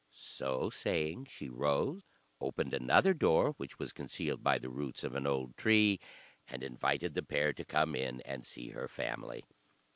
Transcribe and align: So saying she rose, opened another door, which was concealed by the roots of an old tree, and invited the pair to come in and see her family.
So 0.13 0.71
saying 0.71 1.25
she 1.25 1.47
rose, 1.47 2.07
opened 2.39 2.73
another 2.73 3.13
door, 3.13 3.51
which 3.57 3.77
was 3.77 3.93
concealed 3.93 4.41
by 4.43 4.57
the 4.57 4.67
roots 4.67 5.03
of 5.03 5.13
an 5.13 5.27
old 5.27 5.55
tree, 5.57 5.99
and 6.47 6.63
invited 6.63 7.13
the 7.13 7.21
pair 7.21 7.53
to 7.53 7.63
come 7.63 7.95
in 7.95 8.19
and 8.21 8.43
see 8.43 8.69
her 8.69 8.87
family. 8.87 9.45